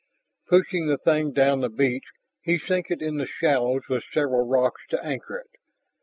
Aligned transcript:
Pushing 0.47 0.87
the 0.87 0.97
thing 0.97 1.31
down 1.31 1.61
the 1.61 1.69
beach, 1.69 2.05
he 2.41 2.57
sank 2.57 2.87
it 2.89 3.03
in 3.03 3.17
the 3.17 3.27
shallows 3.27 3.83
with 3.87 4.03
several 4.11 4.47
rocks 4.47 4.81
to 4.89 4.99
anchor 5.05 5.37
it. 5.37 5.51